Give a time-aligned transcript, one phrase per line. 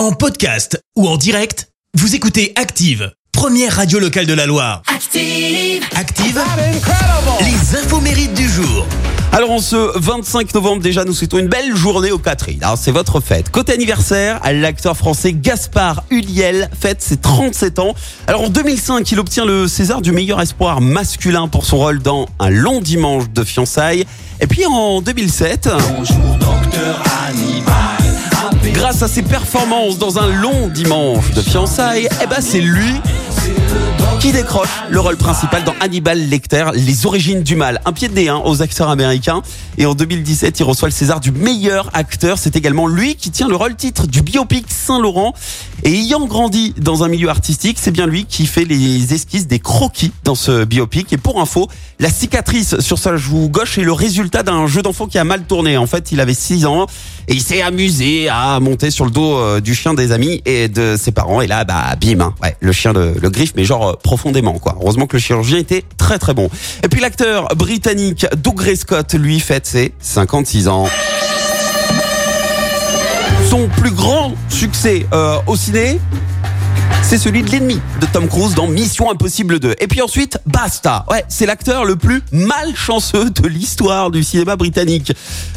[0.00, 4.80] En podcast ou en direct, vous écoutez Active, première radio locale de la Loire.
[4.86, 5.84] Active.
[5.94, 6.40] Active,
[7.40, 8.86] les infos mérites du jour.
[9.30, 12.64] Alors en ce 25 novembre déjà, nous souhaitons une belle journée aux Catherine.
[12.64, 13.50] Alors c'est votre fête.
[13.50, 17.94] Côté anniversaire, l'acteur français Gaspard Huliel fête ses 37 ans.
[18.26, 22.26] Alors en 2005, il obtient le César du meilleur espoir masculin pour son rôle dans
[22.38, 24.06] Un long dimanche de fiançailles.
[24.40, 25.68] Et puis en 2007,
[28.90, 33.00] grâce à ses performances dans Un long dimanche de fiançailles, eh ben c'est lui
[34.20, 37.80] qui décroche le rôle principal dans Hannibal Lecter, Les origines du mal?
[37.86, 39.40] Un pied de nez hein, aux acteurs américains.
[39.78, 42.36] Et en 2017, il reçoit le César du meilleur acteur.
[42.36, 45.32] C'est également lui qui tient le rôle titre du biopic Saint-Laurent.
[45.84, 49.58] Et ayant grandi dans un milieu artistique, c'est bien lui qui fait les esquisses des
[49.58, 51.10] croquis dans ce biopic.
[51.14, 51.68] Et pour info,
[51.98, 55.44] la cicatrice sur sa joue gauche est le résultat d'un jeu d'enfant qui a mal
[55.44, 55.78] tourné.
[55.78, 56.86] En fait, il avait 6 ans
[57.28, 60.68] et il s'est amusé à monter sur le dos euh, du chien des amis et
[60.68, 61.40] de ses parents.
[61.40, 62.34] Et là, bah, bim, hein.
[62.42, 64.76] ouais, le chien le, le griffe, mais genre euh, profondément, quoi.
[64.82, 66.50] Heureusement que le chirurgien était très très bon.
[66.82, 70.88] Et puis l'acteur britannique Doug Gray Scott, lui, fête ses 56 ans.
[73.48, 76.00] Son plus grand succès euh, au ciné,
[77.02, 79.76] c'est celui de l'ennemi de Tom Cruise dans Mission Impossible 2.
[79.78, 81.04] Et puis ensuite, Basta.
[81.08, 85.12] Ouais, c'est l'acteur le plus malchanceux de l'histoire du cinéma britannique.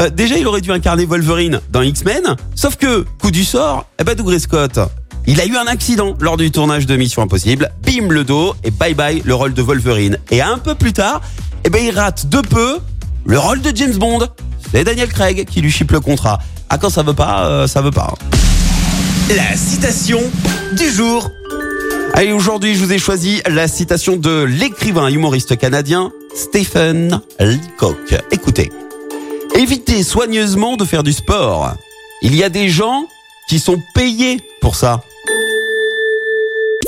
[0.00, 4.04] Euh, déjà, il aurait dû incarner Wolverine dans X-Men, sauf que, coup du sort, eh
[4.04, 4.78] ben Scott,
[5.26, 8.70] il a eu un accident lors du tournage de Mission Impossible, bim le dos et
[8.70, 10.18] bye bye le rôle de Wolverine.
[10.30, 11.20] Et un peu plus tard,
[11.64, 12.78] eh ben il rate de peu
[13.26, 14.26] le rôle de James Bond.
[14.72, 16.38] C'est Daniel Craig qui lui chipe le contrat.
[16.70, 18.14] Ah quand ça veut pas, euh, ça veut pas.
[19.34, 20.20] La citation
[20.76, 21.30] du jour.
[22.14, 28.14] Allez, aujourd'hui, je vous ai choisi la citation de l'écrivain humoriste canadien Stephen Leacock.
[28.30, 28.72] Écoutez.
[29.54, 31.74] Évitez soigneusement de faire du sport.
[32.22, 33.06] Il y a des gens
[33.48, 35.02] qui sont payés pour ça.